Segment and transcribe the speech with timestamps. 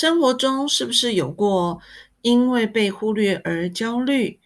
[0.00, 1.82] 生活中是不是有过
[2.22, 4.40] 因为被忽略而焦虑？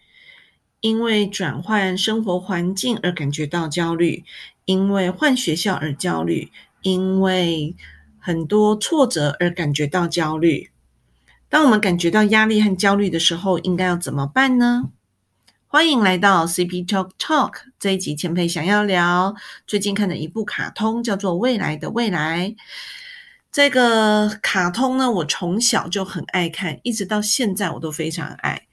[0.81, 4.25] 因为转换生活环境而感觉到焦虑？
[4.65, 6.51] 因为换学校而焦虑？
[6.81, 7.73] 因为
[8.19, 10.71] 很多挫折而感觉到焦虑？
[11.47, 14.89] 当我们感觉到压力和焦虑的时候，应该要怎么办呢？
[15.67, 19.33] 欢迎来到 CP Talk Talk 这一集，前辈想要聊
[19.65, 22.49] 最近看的一部卡通，叫做《未来的未来》。
[23.55, 28.67] 这个卡通呢，我从小就很爱看，一直到现在我都非常爱。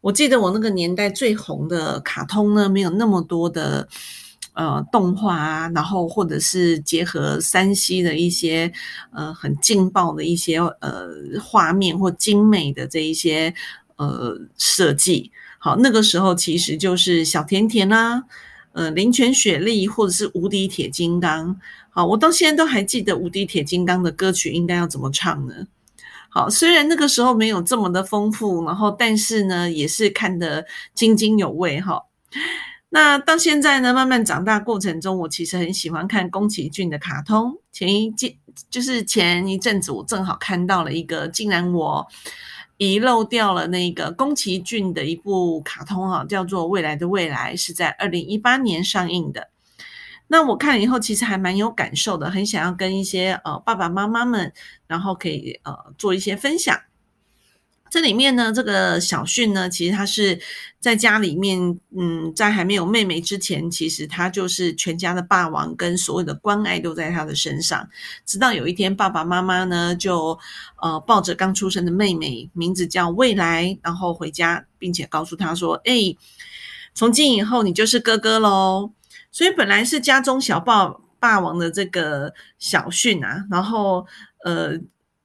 [0.00, 3.88] 我记得我那个年代最红的卡通呢，没有那么多的
[4.52, 8.72] 呃动画啊，然后或者是结合山西的一些
[9.12, 11.08] 呃很劲爆的一些呃
[11.42, 13.52] 画面或精美的这一些
[13.96, 15.32] 呃设计。
[15.58, 18.22] 好，那个时候其实就是小甜甜啦，
[18.70, 21.58] 呃，林泉雪莉或者是无敌铁金刚。
[21.90, 25.66] 好，我到现在都还记得《无敌铁金刚》的歌曲应该要怎么唱呢？
[26.30, 32.04] 好，虽然那个时候没有这么的丰富，然后但是呢，也是看得津津有味哈。
[32.90, 37.58] 那到现在呢，慢慢长大过程中，我其实很喜欢看宫崎骏的卡通。
[37.72, 38.38] 前一季
[38.70, 42.06] 就是前一阵子，我正好看到了一个，竟然我
[42.76, 49.48] 遗漏掉了那个宫崎骏的一部卡通哈，叫做《未来的未来》，是在二零一八年上映的。
[50.28, 54.52] 那我看了以后，其实还蛮有感受的，很想要跟一些呃爸爸妈妈们，
[54.86, 56.78] 然后可以呃做一些分享。
[57.90, 60.38] 这里面呢，这个小训呢，其实他是
[60.78, 67.88] 在家里面，嗯，在还没有妹妹之前，其实他就是全家的霸王，跟所有的关爱都在他的身上。
[68.26, 70.38] 直到有一天，爸爸妈妈呢就
[70.82, 76.14] 呃抱着刚出生的妹妹，名字叫未来，然后回家，并且告诉他说：“哎，
[76.92, 78.90] 从今以后你就是哥哥喽。”
[79.30, 84.06] 所以本来是家中小霸霸王的这个小训啊，然后
[84.44, 84.78] 呃，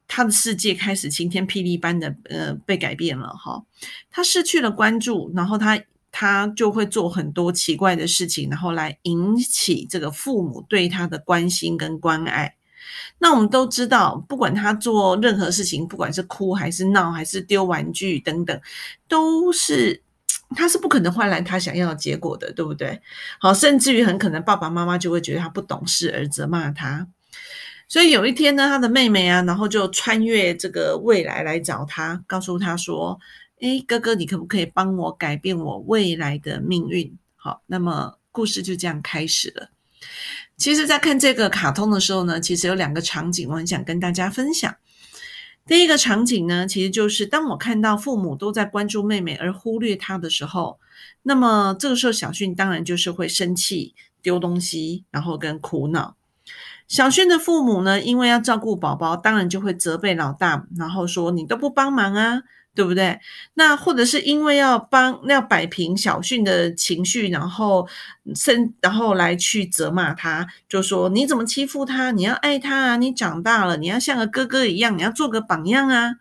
[0.08, 3.64] 他的世界开始晴天霹雳般的呃被改变了哈，
[4.12, 5.82] 他失去了关注，然后他
[6.12, 12.56] 他就会做很多奇怪的事情，然后来引起这个父母对他的关心跟关爱。
[13.18, 18.62] 那我们都知道，不管他做任何事情，不管是哭还是闹，还是丢玩具等等，
[19.08, 20.03] 都是。
[20.56, 23.02] 他是不可能换来他想要的结果的，对不对？
[23.40, 27.08] 好，甚至于很可能爸爸妈妈就会觉得他不懂事而责骂他。
[27.88, 33.20] 所以有一天呢，他的妹妹啊，然后就穿越这个未来来找他，告诉他说
[33.62, 39.70] ：“哎，哥哥，你可不可以帮我改变我未来的命运？”好，那么故事就这样开始了。
[40.58, 44.74] 其实，在看这个卡通的时候呢，其实有两个场景，我很想跟大家分享。
[45.66, 50.78] 第一个场景呢，其实就是当我看到父母都在关注妹妹而忽略她的时候，
[51.22, 56.16] 那么这个时候小训当然就是会生气、丢东西，然后跟苦恼。
[56.90, 62.42] 小训的父母呢，因为要照顾宝宝，当然就会责备老大，然后说你都不帮忙啊。
[62.76, 63.20] 对不对？
[63.54, 67.88] 那或者是因为要帮要摆平小训的情绪，然后
[68.34, 72.10] 生然后来去责骂他，就说你怎么欺负他？
[72.12, 72.98] 你要爱他啊！
[72.98, 76.16] 你长大了，你要像个哥哥一样，你要做个榜样啊！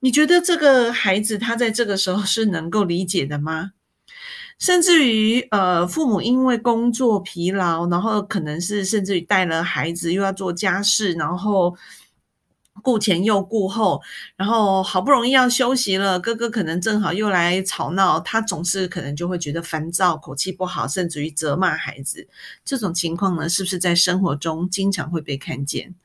[0.00, 3.72] 你觉得这个孩子他在这个时候是能够理解的吗？
[4.58, 11.76] 甚至于呃，父母因为工作疲劳，然后可能是甚至于带了孩子又要做家事，然后。
[12.86, 14.00] 顾前又顾后，
[14.36, 22.28] 然后好不容易要休息了，哥哥可能正好又来吵闹，他总是可能就会觉得烦躁，口气不好，甚至于责骂孩子。
[22.64, 25.96] 这种情况呢，是不是在生活中经常会被看见？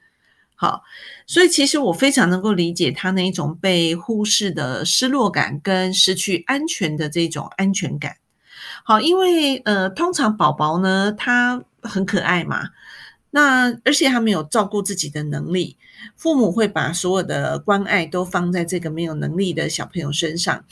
[0.56, 0.81] 好，
[1.28, 8.18] 所以其实我非常能够理解他那一种被忽视的失落感跟失去安全的这种安全感。
[8.84, 12.69] 好，因为呃，通常宝宝呢，他很可爱嘛。
[13.31, 15.78] 那而且他没有照顾自己的能力，
[16.16, 20.64] 父母会把所有的关爱都放在这个没有能力的小朋友身上，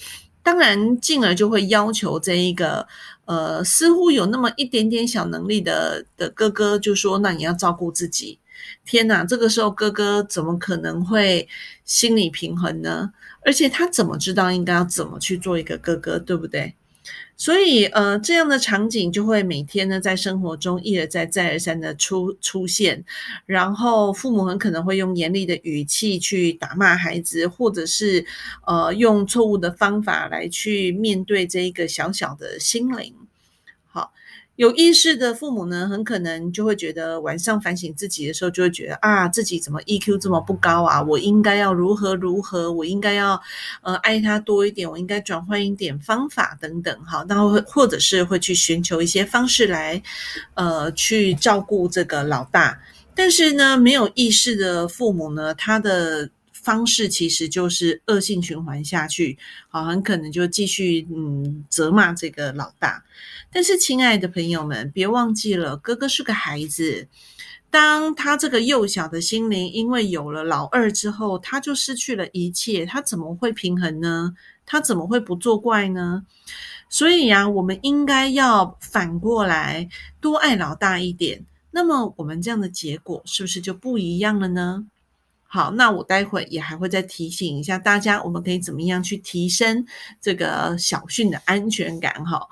[0.44, 2.88] 当然进而就会要求这一个
[3.25, 8.40] 呃似乎有那么一点点小能力的的哥哥，就说那你要照顾自己。
[8.84, 11.47] 天哪，这个时候哥哥怎么可能会
[11.86, 13.12] 心理平衡呢？
[13.46, 16.76] 而且他怎么知道应该要怎么去做一个哥哥，对不对？
[17.38, 23.06] 所以，呃，这样的场景就会每天呢，在生活中一而再、再而三的出出现。
[23.46, 28.26] 然后，父母很可能会用严厉的语气去打骂孩子，或者是
[28.67, 33.16] 呃，用错误的方法来去面对这一个小小的心灵。
[33.88, 34.12] 好
[34.59, 41.02] 有意识的父母呢，很可能就会觉得晚上反省自己的时候，就会觉得啊，自己怎么 EQ 这么不高啊？
[41.02, 42.70] 我应该要如何如何？
[42.70, 43.41] 我应该要
[43.82, 47.26] 呃爱他多一点，我应该转换一点方法等等哈。
[47.29, 50.03] 然后或者是会去寻求一些方式来
[50.56, 52.78] 呃去照顾这个老大。
[53.16, 56.29] 但是呢，没有意识的父母呢，他的
[56.61, 59.38] 方式其实就是恶性循环下去，
[59.70, 63.03] 好，很可能就继续嗯责骂这个老大。
[63.52, 67.08] 但是，亲爱的朋友们，别忘记了，哥哥是个孩子。
[67.72, 74.34] 当他这个幼小的心灵因为有了老二之后，他就失去了一切，他怎么会平衡呢？
[74.66, 76.26] 他怎么会不作怪呢？
[76.90, 79.88] 所以呀，我们应该要反过来
[80.20, 81.46] 多爱老大一点。
[81.72, 84.85] 那么，我们这样的结果是不是就不一样了呢？
[85.51, 89.84] 好，那我待会也还会再提醒一下大家，我们可以怎么样去提升
[90.22, 92.23] 这个小训的安全感？
[92.23, 92.47] 哈，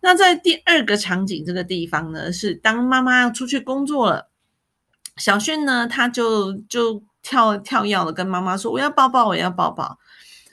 [0.00, 4.28] 那在第二个场景这个地方呢，是当妈妈要出去工作了。
[5.16, 9.98] 小迅呢，他就就跳跳跃的跟妈妈说：“我要抱抱，我要抱抱。”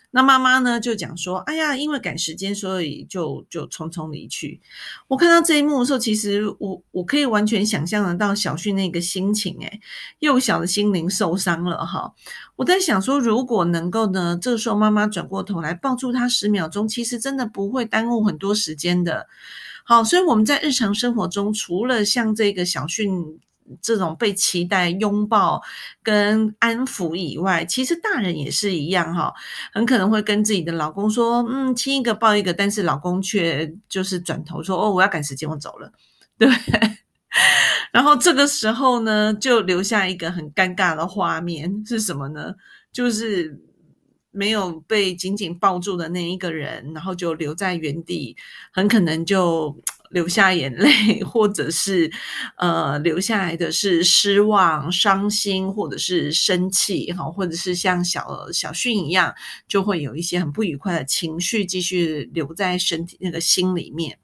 [0.09, 4.62] 那妈妈呢就讲说：“哎呀，因为赶时间，所以就就匆匆离去。”
[5.07, 9.80] 我看到这一幕的时候，其实我我可以完全想象得到小旭那个心情，诶
[10.19, 12.13] 幼小的心灵受伤了哈。
[12.56, 19.27] 我在想说，如果能够呢，这个时候妈妈转过头来抱住他十秒钟，其实真的不会耽误很多时间的。
[19.83, 23.10] 好，所以我们在日常生活中，除了像这个小旭。
[23.81, 25.61] 这种被期待拥抱
[26.01, 29.33] 跟安抚以外，其实大人也是一样哈，
[29.73, 35.91] 很可能会跟自己的老公说，嗯，亲一个抱一个，但是老公却就是转头说，哦，我要赶时间，我走了，
[36.37, 36.49] 对。
[37.91, 42.55] 然后这个时候呢，就留下一个很尴尬的画面是什么呢？
[42.91, 43.59] 就是
[44.31, 48.35] 没有被紧紧抱住的那一个人，然后就留在原地，
[48.71, 49.75] 很可能就。
[50.09, 52.12] 流下眼泪，或者是
[52.57, 59.33] 呃留下来的是失望、伤心，或者是生气，哈，或者是像小小训一样，
[59.68, 64.18] 就会有一些很不愉快的情绪继续留在身体那个心里面。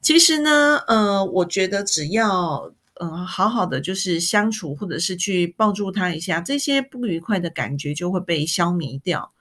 [0.00, 9.32] 其实呢，呃，我觉得只要呃好好的就是相处，或者是去抱住他一下，这些不愉快的感觉就会被消弭掉。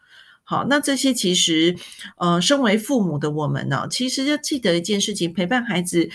[0.49, 1.75] 好，那这些其实，
[2.15, 6.09] 呃，身为父母的我们呢，其实要记得一件事情：陪伴孩子，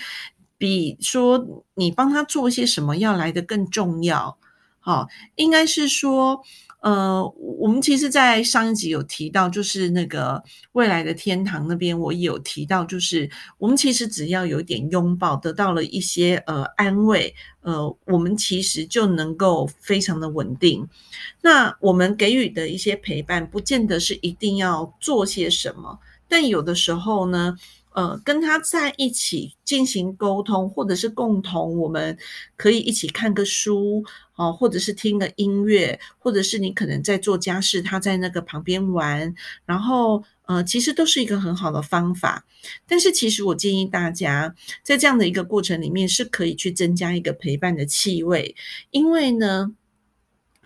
[0.57, 4.39] 比说你帮他做些什么要来的更重要。
[4.79, 6.43] 好，应该是说。
[6.83, 10.43] 呃，我们其实，在上一集有提到，就是那个
[10.73, 20.85] 未来的天堂那边，我也有提到，就是我们其实只要有一点拥抱，得到了一些呃安慰，呃，我们其实就能够非常的稳定。
[21.41, 25.97] 那我们给予的一些陪伴，不见得是一定要做些什么，
[26.27, 27.57] 但有的时候呢。
[27.93, 32.17] 呃，跟他在一起进行沟通，或者是共同，我们
[32.55, 34.03] 可以一起看个书，
[34.35, 39.35] 哦，或者是听个音乐，或者是你可能在做家事，他在那个旁边玩，
[39.65, 42.45] 然后呃，其实都是一个很好的方法。
[42.87, 48.55] 但是，其实我建议大家在这样的一个过程里面，是可以去增加一个陪伴的气味，
[48.89, 49.75] 因为呢，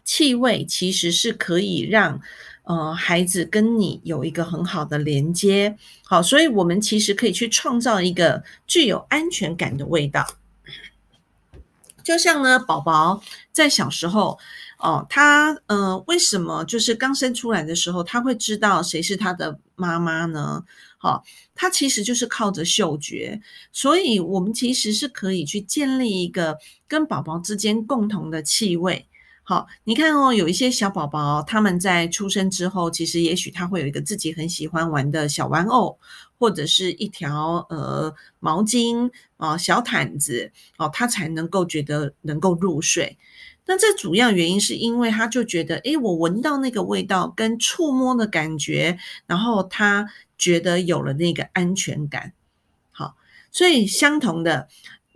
[0.04, 2.22] 气味其实是可以让。
[2.68, 10.28] 呃，孩子跟你有一个很好的连接，好，所以我们其实可以去创造一个具有安全感的味道。
[12.04, 13.24] 就像呢，宝宝
[13.54, 14.38] 在小时候，
[14.80, 20.66] 哦，他呃，为什么就是刚生出来的时候，他会知道谁是他的妈妈呢？
[20.98, 21.24] 好，
[21.56, 23.40] 他其实就是靠着嗅觉，
[23.72, 29.06] 所以我们其实是可以去建立一个跟宝宝之间共同的气味。
[29.50, 35.98] 好，你看哦，有一些小宝宝，他们在出生之后，其实也许他会有一个自己很喜欢玩的小玩偶，
[36.38, 43.18] 或者是一条呃毛巾啊小毯子哦，他才能够觉得能够入睡。
[43.66, 52.34] 那这主要原因是因为他就觉得，诶，我闻到那个味道跟触摸的感觉，然后他觉得有了那个安全感。
[52.92, 53.16] 好，
[53.50, 54.68] 所以相同的。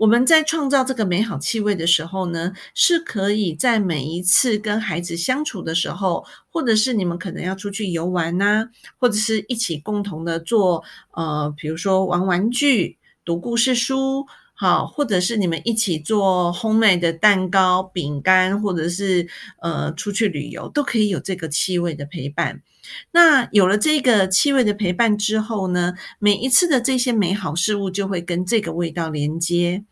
[0.01, 8.67] 我们在创造这个美好气味的时候呢，是可以在每一次跟孩子相处的时候，或者是你们可能要出去游玩呐，
[8.97, 19.27] 或者是一起共同的做，呃，比如说玩玩具、读故事书，好，或者是你们一起做烘焙的蛋糕、饼干，或者是
[19.61, 22.63] 呃出去旅游，都可以有这个气味的陪伴。
[23.11, 29.83] 那有了这个气味的陪伴之后呢，每一次的这些美好事物就会跟这个味道连接。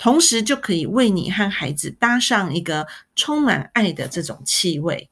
[0.00, 5.10] 同时就可以为你和孩子搭上一个充满爱的这种气味。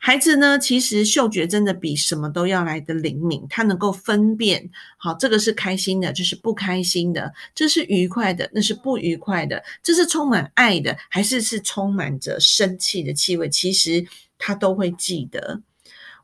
[0.00, 14.04] 孩子呢，其实嗅觉真的比什么都要来的灵敏，他能够分辨，好，这个是开心的，这是不开心的，这是愉快的，那是不愉快的，这是充满爱的，还是是充满着生气的气味，其实
[14.36, 15.60] 他都会记得。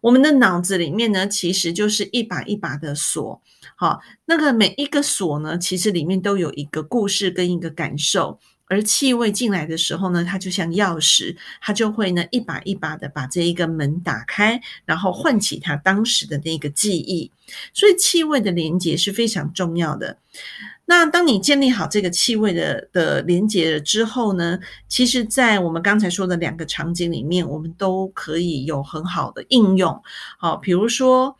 [0.05, 3.41] 我们的脑子里面呢，其实就是一把一把的锁。
[3.75, 8.39] 好，那个每一个锁呢，其实里面都有一个故事跟一个感受。
[8.67, 17.31] 而气味进来的时候呢，它就像钥匙，它就会呢一把一把的把这一个门打开，然后唤起他当时的那个记忆。
[17.73, 20.19] 所以气味的连接是非常重要的。
[20.87, 30.03] 那当你建立好这个气味的的连接了之后呢，其实，在我们刚才说的两个场景里面，我们都可以有很好的应用。
[30.39, 31.37] 好，比如说。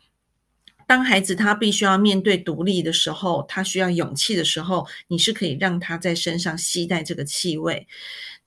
[0.87, 7.87] 当孩子他必须要面对独立的时候，他需要勇气的时候，你是可以让他在身上携带这个气味。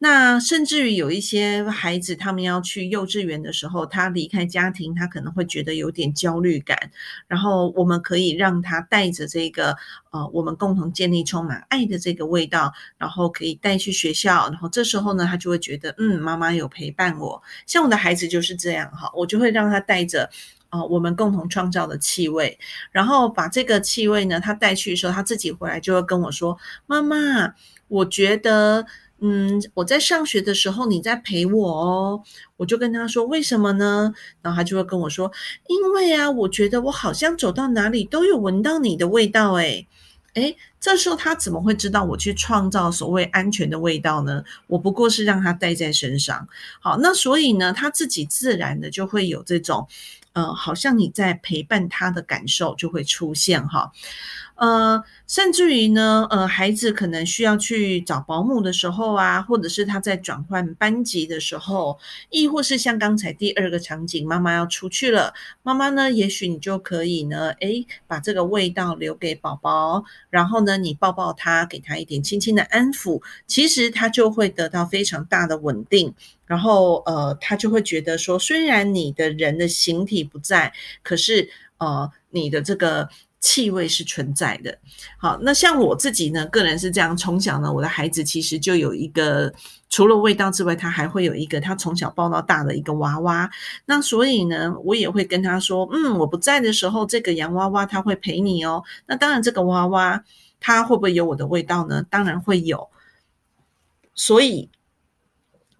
[0.00, 6.92] 那甚至于有一些孩子，他们要去幼稚园的时候，他离开家庭，他可能会觉得有点焦虑感。
[7.26, 9.76] 然后我们可以让他带着这个
[10.12, 14.49] 呃，我们共同建立充满爱的这个味道，然后可以带去学校。
[14.50, 17.42] 然后这时候呢，他就会觉得，嗯，妈妈有陪伴我。
[17.66, 20.30] 像我的孩子就是这样哈，我就会让他带着。
[20.70, 22.58] 啊，我们共同创造的气味，
[22.92, 27.54] 然后把这个气味呢，他带去的时候，他自己回来就会跟我说：“妈妈，
[27.88, 28.84] 我觉得，
[29.20, 32.22] 嗯，我在上学的时候你在陪我哦。”
[32.58, 35.32] 我就跟他说：“为什么呢？”然后他就会跟我说
[35.68, 39.87] ：“因为啊，我觉得我好像走到哪里都有闻到你的味道。”诶
[40.34, 44.44] 诶这时候他怎么会知道我去创造所谓安全的味道呢？
[44.66, 46.49] 我不过是让他带在身上。
[46.80, 49.88] 好，那所以呢，他自己自然的就会有这种。
[50.35, 53.90] 呃，好像你在陪伴他的感受就会出现哈，
[54.54, 61.99] 呃，甚至于呢，呃，孩子可能需要去找保姆的时候啊，或者是他在转换班级的时候，
[62.30, 76.12] 亦或是像刚才第二个场景，妈妈要出去了，妈妈呢，也许你就可以呢，诶，把这个味道留给宝宝，然后呢，那你抱抱他，给他一点轻轻的安抚，其实他就会得到非常大的稳定。
[76.44, 80.70] 然后，呃，他就会觉得说，虽然你的人的形体不在，
[81.02, 81.48] 可是，
[81.78, 83.08] 呃，你的这个
[83.40, 84.76] 气味是存在的。
[85.16, 89.52] 好，那像我自己呢，个人是这样，从小呢，我的孩子其实就有一个，
[89.90, 93.50] 除了味道之外，他还会有一个他从小抱到大的一个娃娃。
[93.84, 98.82] 那所以呢，我也会跟他说，嗯，我不在的时候，这个洋娃娃他会陪你哦。
[99.06, 100.25] 那当然，这个娃娃
[100.60, 102.04] 它会不会有我的味道呢？
[102.10, 102.88] 当然会有。
[104.14, 104.70] 所以。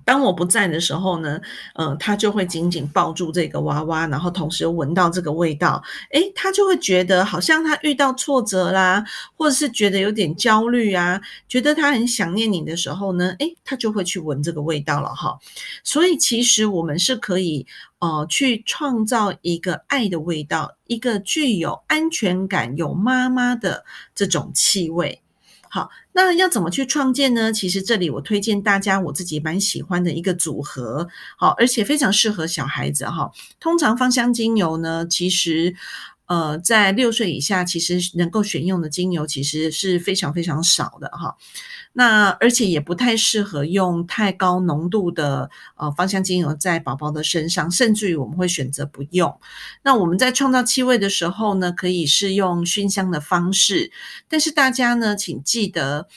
[0.09, 1.39] 当我不在的时候呢，
[1.75, 9.05] 呃，他就会紧紧抱住这个娃娃，然后同时闻到这个味道，诶，他就会觉得好像他遇到挫折啦，
[9.37, 15.39] 或者是觉得有点焦虑啊，觉得他很想念你的时候呢，诶，他就会去闻这个味道了哈。
[15.85, 17.67] 所以其实我们是可以
[17.99, 23.85] 呃去创造一个爱的味道，一个具有安全感、有妈妈的
[24.15, 25.21] 这种气味。
[25.71, 27.53] 好，那要怎么去创建呢？
[27.53, 33.31] 其实这里我推荐大家我自己蛮喜欢的一个组合，好，而且非常适合小孩子哈。
[33.61, 35.75] 通常芳香精油呢，其实。
[36.29, 41.37] 呃，在六岁以下，其实能够选用的精油其实是非常非常少的哈。
[41.95, 49.41] 那而且也不太适合用太高浓度的呃芳香精油在宝宝的身上，甚至于我们会选择不用。
[49.83, 53.91] 那我们在创造气味的时候呢，可以是用熏香的方式，
[54.29, 56.09] 但是大家呢，请记得。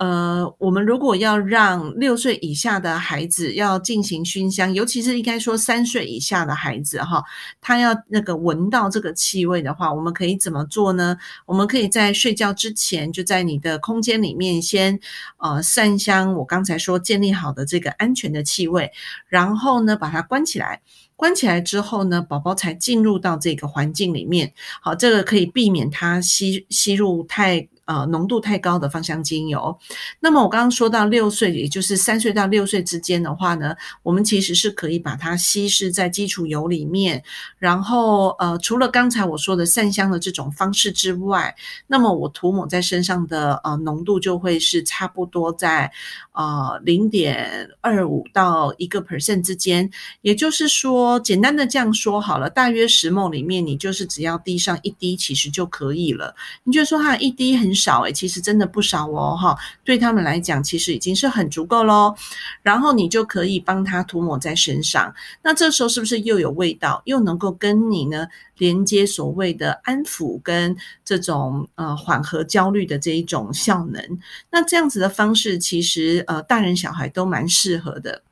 [0.00, 7.22] 呃，我们如果要让六岁以下的孩子要进行熏香，尤其是应该说三岁以下的孩子哈，
[7.60, 11.18] 他要那个闻到这个气味的话，我们可以怎么做呢？
[11.44, 14.98] 我们可以在睡觉之前，就在你的空间里面先
[15.36, 18.90] 呃散香，我刚才说建立好的这个安全的气味，
[19.28, 20.80] 然后呢把它关起来，
[21.14, 27.68] 关起来之后呢，宝宝才进入到这个环境里面，好，这个可以避免他吸吸入太。
[27.90, 29.76] 呃，浓度太高的芳香精油。
[30.20, 37.20] 那么我刚刚说到六岁，也就是三岁到六岁之间的话呢，我们其实是可以把它稀释在基础油里面。
[37.58, 41.52] 然后呃，除了刚才我说的散香的这种方式之外，
[41.88, 45.90] 那么我涂抹在身上的呃浓度就会是差不多在
[46.30, 49.90] 呃零点二五到一个 percent 之间。
[50.20, 56.36] 也就是说，简单的这样说好了，大约十梦里面，你就是只要滴上一滴，其实就可以了。
[56.62, 57.74] 你就说它一滴很。
[57.80, 62.14] 少诶，其实真的不少哦，哈，对他们来讲，其实已经是很足够喽。
[62.62, 68.26] 然后你就可以帮他涂抹在身上，那这时候是不是又有味道，又能够跟你呢
[68.58, 74.02] 连接所谓的安抚跟这种呃缓和焦虑的这一种效能？
[74.50, 78.22] 那这样子的方式，其实呃大人小孩都蛮适合的。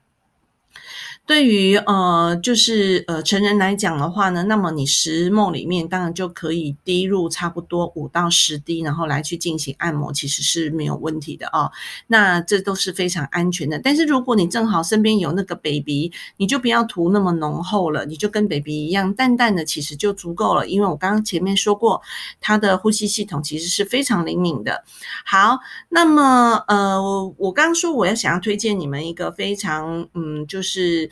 [1.29, 11.71] 对于呃，就是呃成人来讲的话呢，那么你十梦里面当然就可以滴入差不多五到十滴，然后来去进行按摩，其实是没有问题的哦。
[12.07, 13.79] 那这都是非常安全的。
[13.79, 20.67] 但是如果你正好身边有那个 baby，你就不要涂那么浓厚了，你就跟 baby 一样淡淡的，其实就足够了。
[20.67, 22.01] 因为我刚刚前面说过，
[22.41, 24.83] 他的呼吸系统其实是非常灵敏的。
[25.27, 25.59] 好，
[25.91, 26.99] 那么呃，
[27.37, 31.11] 我刚刚说我要想要推荐你们一个非常嗯，就是。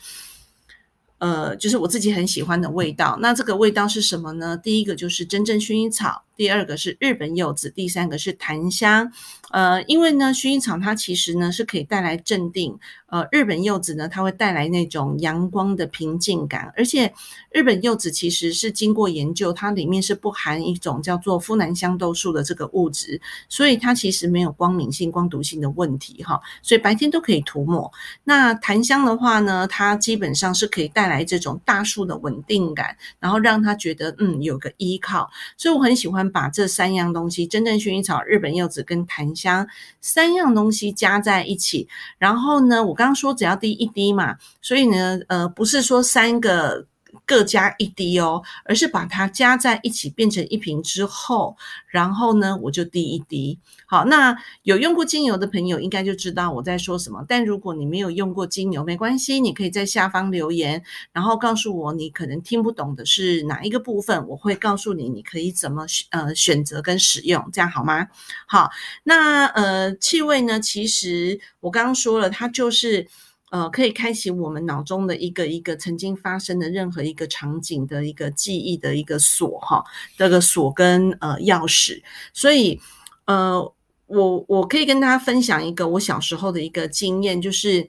[1.19, 3.19] 呃，就是我自己很喜欢的味道。
[3.23, 4.55] 那这个味道是什么呢？
[4.57, 6.26] 第一个就是真正薰衣草。
[6.37, 9.11] 第二个是日本柚子，第三个是檀香。
[9.51, 17.15] 呃，因为呢，薰衣草它其实呢是可以带来镇定，呃，日本柚子呢它会带来那种阳光的平静感，而且
[17.51, 27.91] 日本柚子其实是经过研究，它里面是不含一种叫做呋喃香豆素的这个物质，所以它其实没有光敏性、光毒性的问题哈，所以白天都可以涂抹。
[28.25, 36.26] 那檀香的话呢，它基本上是可以带来这种大树的稳定感，然后让他觉得嗯有个依靠，所以我很喜欢。
[36.31, 39.67] 把这三样东西——真正薰衣草、日本柚子跟檀香
[40.01, 46.87] 三样东西加在一起，然后呢，我刚刚说只要滴一滴嘛，所以呢，呃，不是说三个。
[47.25, 51.57] 各加一滴哦，而是把它加在一起变成一瓶之后，
[51.89, 53.59] 然后呢，我就滴一滴。
[53.87, 57.25] 好，那有用过精油的朋友应该就知道我在说什么。
[57.29, 60.83] 但如果你没有用过精油，没关系，你可以在下方留言，
[61.13, 68.09] 然后告诉我你可能听不懂的是哪一个部分，我会告诉你你可以怎么呃选择跟使用，这样好吗？
[68.47, 68.71] 好，
[69.05, 70.59] 那呃气味呢？
[70.59, 73.07] 其实我刚刚说了，它就是。
[73.51, 79.85] 呃，可以开启我们脑中的一个一个曾经发生的任何一个场景的一个记忆的一个锁哈，
[80.17, 82.03] 这个锁跟呃钥匙。
[82.33, 82.81] 所以
[83.27, 83.73] 呃，
[84.07, 87.89] 我我可以跟大家分享一个我小时候的一个经验，就是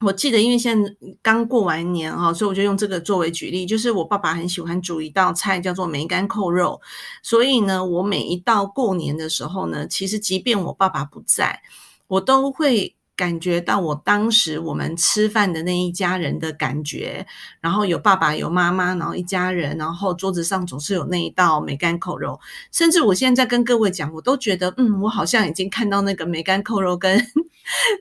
[0.00, 6.80] 我记得，因为现在刚过完年哈，所以我就用这个作为举例，就是我爸爸很喜欢煮一道菜叫做梅干扣肉，
[7.22, 11.60] 所以呢，我每一到过年的时候呢，其实即便我爸爸不在，
[12.06, 12.94] 我都会。
[13.16, 17.26] 感觉到我当时我们吃饭的那一家人的感觉，
[17.60, 22.40] 然后有爸爸有妈妈，然后一家人，然后桌子上总是有那一道梅干扣肉，
[22.70, 27.24] 甚至我现在跟各位讲，我都觉得，嗯，我好像已经看到那个梅干扣肉跟。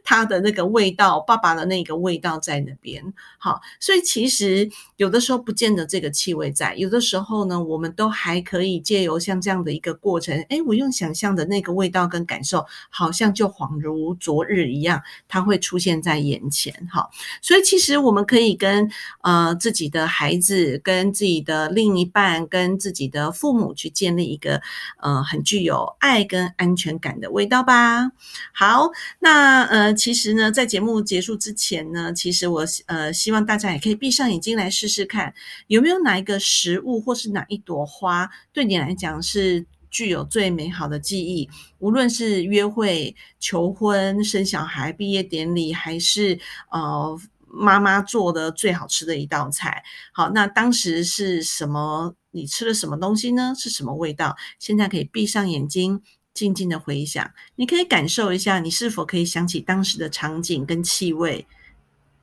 [0.03, 3.01] 他的那个味道，爸爸的那个味道在那边。
[3.37, 16.73] 好，所以其实有的时候不见得这个气味在，有的时候呢，我们都还可以借由像这样的一个过程，哎，我用想象的那个味道跟感受，好像就恍如昨日一样，它会出现在眼前。
[16.91, 17.09] 好，
[17.41, 18.89] 所以其实我们可以跟
[19.21, 24.61] 呃自己的孩子、跟自己的另一半、跟自己的父母去建立一个
[24.99, 28.11] 呃很具有爱跟安全感的味道吧。
[28.53, 29.50] 好，那。
[29.51, 35.33] 那呃，其实呢，在节目结束之前呢，其实我呃希望大家也可以闭上眼睛来试试看，
[35.67, 41.49] 有没有哪一个食物或是哪一朵花对你来讲是具有最美好的记忆。
[41.79, 46.39] 无论是约会、求婚、生小孩、毕业典礼，还是
[46.71, 49.83] 呃妈妈做的最好吃的一道菜。
[50.13, 52.15] 好，那当时是什么？
[52.31, 53.53] 你吃了什么东西呢？
[53.57, 54.37] 是什么味道？
[54.59, 56.01] 现在可以闭上眼睛。
[56.33, 61.45] 静静的回想，你可以感受一下，你是否可以想起当时的场景跟气味，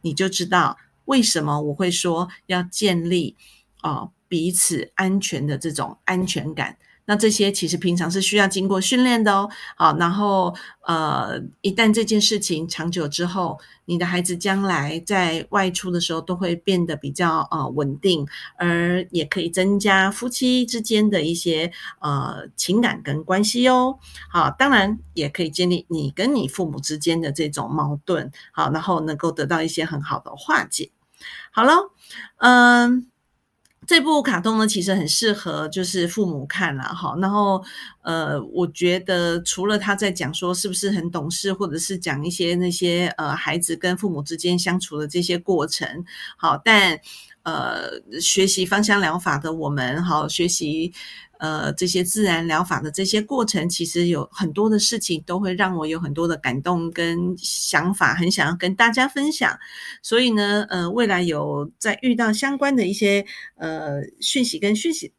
[0.01, 3.37] 你就知道为什么我会说要建立
[3.81, 6.79] 啊彼此安全的这种安全感。
[7.09, 18.27] 那这些其实平常是需要经过训练的哦，好，然后呃，一旦这件事情长久之后，你的孩子将来在外出的时候都会变得比较呃稳定，
[18.59, 23.99] 而也可以增加夫妻之间的一些呃情感跟关系哦，
[24.31, 30.91] 好，当然也可以建立你跟你父母之间的这种矛盾，好，然后能够得到一些很好的化解。
[31.51, 31.73] 好了，
[32.37, 33.09] 嗯。
[33.89, 37.17] 这部卡通呢，其实很适合就是父母看了哈。
[37.23, 37.65] 然后，
[38.03, 46.05] 呃，我觉得除了他在讲说是不是很懂事，或者是讲一些那些呃孩子跟父母之间相处的这些过程，
[46.37, 47.01] 好，但
[47.49, 50.93] 呃，学习芳香疗法的我们，好学习。
[51.41, 59.57] 呃，这些自然疗法的这些过程，其实有很多的事情都会让我有很多的感动跟想法，很想要跟大家分享。
[60.03, 65.13] 所以呢，呃，未来有在遇到相关的一些呃讯息跟讯息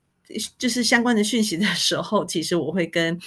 [0.58, 3.20] 就是相关的讯息的 时候，其实我会跟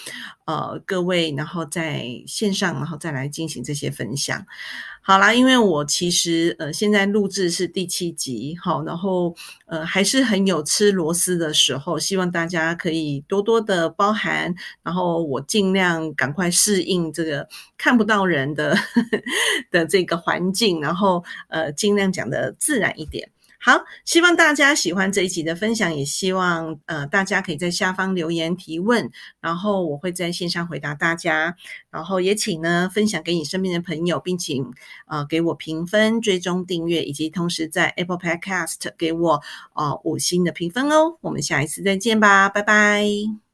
[0.46, 4.46] 呃各位，然后在线上，然后再来进行这些分享。
[5.04, 9.34] 好啦，因为我其实呃现在录制是第七集，好，然后
[9.66, 18.78] 呃还是很有吃螺丝的时候，希望大家可以多多的包含，然后我尽量赶快适应这个看不到人的
[19.72, 23.28] 的这个环境，然后呃尽量讲的自然一点。
[23.64, 29.08] 好，希望大家喜欢这一集的分享，也希望呃大家可以在下方留言提问，
[29.40, 31.54] 然后我会在线上回答大家，
[31.88, 34.68] 然后也请呢分享给你身边的朋友，并请
[35.06, 39.40] 呃给我评分、追踪、订阅，以及同时在 Apple Podcast 给我
[39.74, 41.18] 呃五星的评分哦。
[41.20, 43.51] 我们下一次再见吧，拜拜。